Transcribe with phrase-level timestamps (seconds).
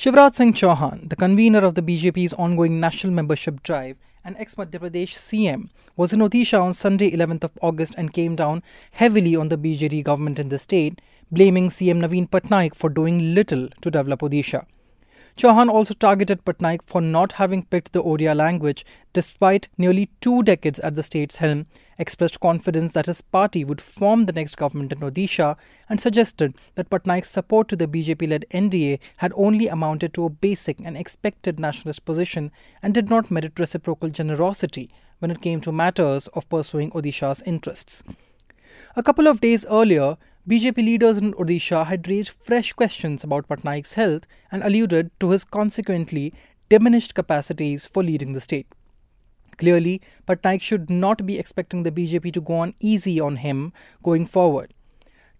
[0.00, 4.80] Shivraj Singh Chauhan, the convener of the BJP's ongoing national membership drive and ex Madhya
[4.80, 9.50] Pradesh CM, was in Odisha on Sunday 11th of August and came down heavily on
[9.50, 14.20] the BJD government in the state, blaming CM Naveen Patnaik for doing little to develop
[14.20, 14.64] Odisha.
[15.40, 18.84] Chauhan also targeted Patnaik for not having picked the Odia language
[19.14, 21.64] despite nearly two decades at the state's helm,
[21.96, 25.56] expressed confidence that his party would form the next government in Odisha,
[25.88, 30.28] and suggested that Patnaik's support to the BJP led NDA had only amounted to a
[30.28, 32.52] basic and expected nationalist position
[32.82, 38.04] and did not merit reciprocal generosity when it came to matters of pursuing Odisha's interests.
[38.94, 40.18] A couple of days earlier,
[40.48, 45.44] BJP leaders in Odisha had raised fresh questions about Patnaik's health and alluded to his
[45.44, 46.32] consequently
[46.70, 48.66] diminished capacities for leading the state.
[49.58, 54.24] Clearly, Patnaik should not be expecting the BJP to go on easy on him going
[54.24, 54.72] forward.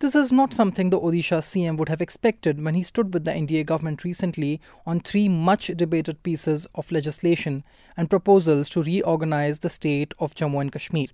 [0.00, 3.32] This is not something the Odisha CM would have expected when he stood with the
[3.32, 7.64] NDA government recently on three much debated pieces of legislation
[7.96, 11.08] and proposals to reorganize the state of Jammu and Kashmir.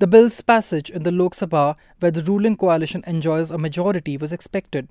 [0.00, 4.32] The bill's passage in the Lok Sabha, where the ruling coalition enjoys a majority, was
[4.32, 4.88] expected.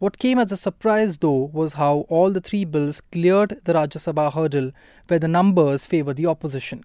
[0.00, 3.96] What came as a surprise, though, was how all the three bills cleared the Rajya
[3.96, 4.72] Sabha hurdle,
[5.08, 6.84] where the numbers favor the opposition.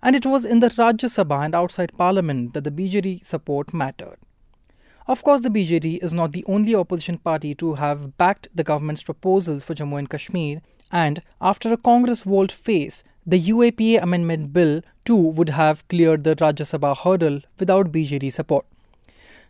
[0.00, 4.18] And it was in the Rajya Sabha and outside Parliament that the BJD support mattered.
[5.08, 9.02] Of course, the BJD is not the only opposition party to have backed the government's
[9.02, 14.82] proposals for Jammu and Kashmir, and after a Congress volte face, the UAPA Amendment Bill
[15.04, 18.64] too would have cleared the Rajya Sabha hurdle without BJD support.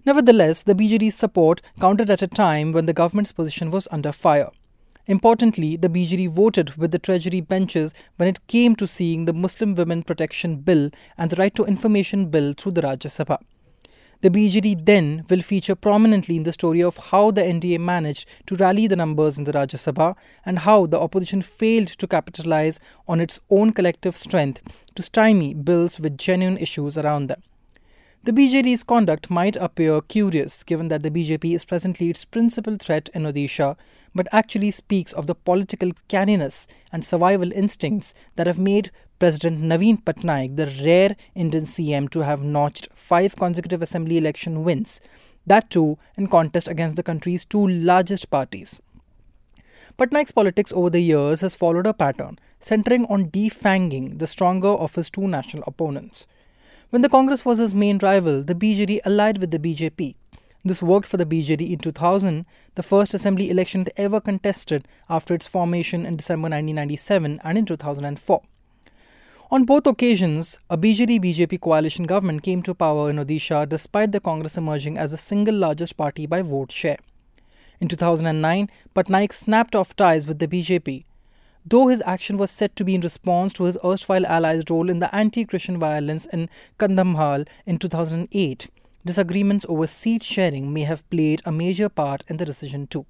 [0.06, 4.48] Nevertheless, the BJD's support counted at a time when the government's position was under fire.
[5.06, 9.74] Importantly, the BJD voted with the Treasury benches when it came to seeing the Muslim
[9.74, 13.38] Women Protection Bill and the Right to Information Bill through the Rajya Sabha.
[14.22, 18.54] The BJD then will feature prominently in the story of how the NDA managed to
[18.54, 23.20] rally the numbers in the Rajya Sabha and how the opposition failed to capitalize on
[23.20, 24.62] its own collective strength
[24.94, 27.42] to stymie bills with genuine issues around them.
[28.24, 33.08] The BJD's conduct might appear curious given that the BJP is presently its principal threat
[33.14, 33.76] in Odisha,
[34.16, 40.02] but actually speaks of the political canniness and survival instincts that have made President Naveen
[40.02, 45.00] Patnaik the rare Indian CM to have notched five consecutive assembly election wins,
[45.46, 48.80] that too in contest against the country's two largest parties.
[49.98, 54.94] Patnaik's politics over the years has followed a pattern centering on defanging the stronger of
[54.94, 56.26] his two national opponents.
[56.90, 60.14] When the Congress was his main rival, the BJD allied with the BJP.
[60.62, 62.44] This worked for the BJD in 2000,
[62.74, 68.42] the first assembly election ever contested after its formation in December 1997 and in 2004.
[69.48, 74.18] On both occasions, a BJD BJP coalition government came to power in Odisha despite the
[74.18, 76.98] Congress emerging as the single largest party by vote share.
[77.78, 81.04] In 2009, Patnaik snapped off ties with the BJP
[81.68, 85.00] though his action was said to be in response to his erstwhile ally's role in
[85.00, 88.68] the anti Christian violence in Kandhamal in 2008.
[89.04, 93.06] Disagreements over seat sharing may have played a major part in the decision too.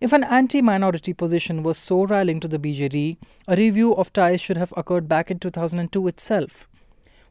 [0.00, 4.40] If an anti minority position was so rallying to the BJD, a review of ties
[4.40, 6.66] should have occurred back in 2002 itself.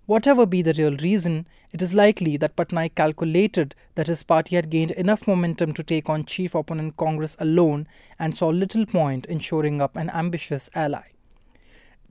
[0.06, 4.69] Whatever be the real reason, it is likely that Patnaik calculated that his party had
[4.69, 7.88] gained enough momentum to take on chief opponent Congress alone
[8.19, 11.08] and saw little point in shoring up an ambitious ally.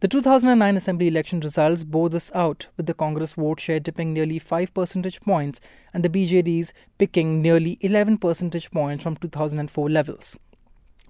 [0.00, 4.40] The 2009 Assembly election results bore this out, with the Congress vote share dipping nearly
[4.40, 5.60] 5 percentage points
[5.94, 10.36] and the BJD's picking nearly 11 percentage points from 2004 levels.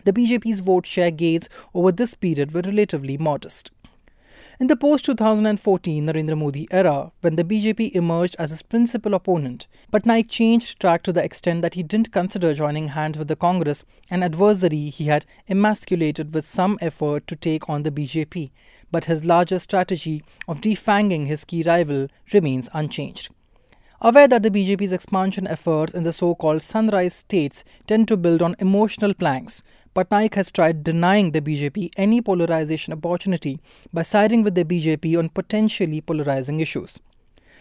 [0.04, 3.70] The BJP's vote share gains over this period were relatively modest.
[4.60, 9.68] In the post 2014 Narendra Modi era, when the BJP emerged as his principal opponent,
[9.92, 13.84] Patnaik changed track to the extent that he didn't consider joining hands with the Congress,
[14.10, 18.50] an adversary he had emasculated with some effort to take on the BJP.
[18.90, 23.30] But his larger strategy of defanging his key rival remains unchanged.
[24.00, 28.42] Aware that the BJP's expansion efforts in the so called sunrise states tend to build
[28.42, 29.62] on emotional planks,
[29.98, 33.58] Patnaik has tried denying the BJP any polarization opportunity
[33.92, 37.00] by siding with the BJP on potentially polarizing issues.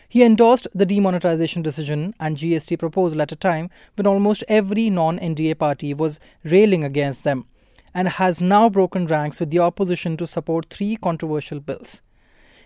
[0.08, 5.18] He endorsed the demonetization decision and GST proposal at a time when almost every non
[5.18, 7.48] NDA party was railing against them,
[7.92, 12.04] and has now broken ranks with the opposition to support three controversial bills.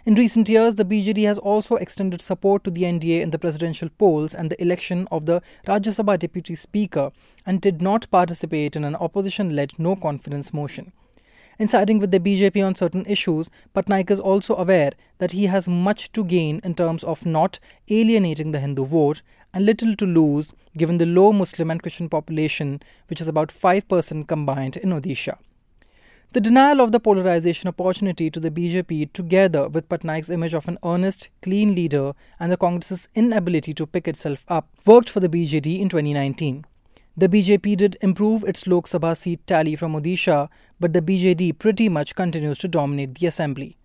[0.04, 3.88] In recent years, the BJD has also extended support to the NDA in the presidential
[3.88, 7.12] polls and the election of the Rajya Sabha Deputy Speaker
[7.46, 10.92] and did not participate in an opposition led no confidence motion.
[11.60, 15.70] In siding with the BJP on certain issues, Patnaik is also aware that he has
[15.70, 19.22] much to gain in terms of not alienating the Hindu vote
[19.54, 24.28] and little to lose given the low Muslim and Christian population, which is about 5%
[24.28, 25.38] combined in Odisha.
[26.34, 30.78] The denial of the polarization opportunity to the BJP, together with Patnaik's image of an
[30.82, 35.82] earnest, clean leader and the Congress's inability to pick itself up, worked for the BJD
[35.82, 36.64] in 2019.
[37.18, 40.48] The BJP did improve its Lok Sabha seat tally from Odisha,
[40.80, 43.76] but the BJD pretty much continues to dominate the assembly.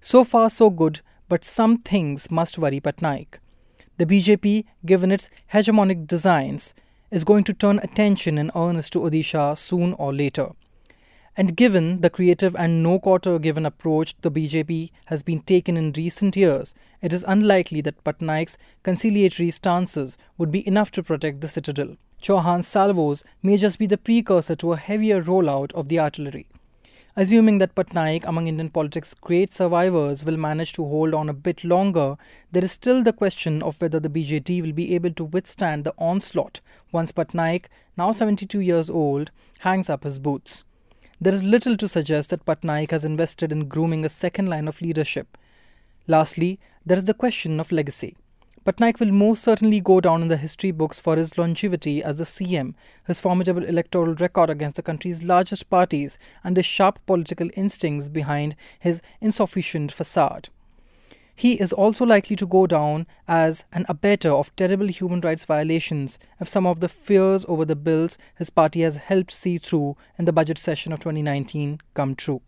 [0.00, 3.40] So far, so good, but some things must worry Patnaik.
[3.96, 6.74] The BJP, given its hegemonic designs,
[7.10, 10.50] is going to turn attention in earnest to Odisha soon or later.
[11.38, 15.92] And given the creative and no quarter given approach the BJP has been taken in
[15.92, 21.46] recent years, it is unlikely that Patnaik's conciliatory stances would be enough to protect the
[21.46, 21.96] citadel.
[22.20, 26.48] Chauhan's salvos may just be the precursor to a heavier rollout of the artillery.
[27.14, 31.62] Assuming that Patnaik, among Indian politics' great survivors, will manage to hold on a bit
[31.62, 32.16] longer,
[32.50, 35.94] there is still the question of whether the BJD will be able to withstand the
[35.98, 39.30] onslaught once Patnaik, now 72 years old,
[39.60, 40.64] hangs up his boots.
[41.20, 44.80] There is little to suggest that Patnaik has invested in grooming a second line of
[44.80, 45.36] leadership.
[46.06, 48.16] Lastly, there is the question of legacy.
[48.64, 52.24] Patnaik will most certainly go down in the history books for his longevity as the
[52.24, 52.74] CM,
[53.08, 58.54] his formidable electoral record against the country's largest parties, and his sharp political instincts behind
[58.78, 60.50] his insufficient facade.
[61.38, 66.18] He is also likely to go down as an abettor of terrible human rights violations
[66.40, 70.24] if some of the fears over the bills his party has helped see through in
[70.24, 72.42] the budget session of 2019 come true.